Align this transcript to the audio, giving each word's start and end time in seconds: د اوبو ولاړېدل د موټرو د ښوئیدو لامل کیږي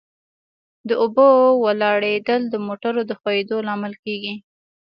د 0.87 0.89
اوبو 1.03 1.29
ولاړېدل 1.63 2.41
د 2.49 2.55
موټرو 2.67 3.01
د 3.09 3.11
ښوئیدو 3.19 3.55
لامل 3.67 3.93
کیږي 4.03 4.33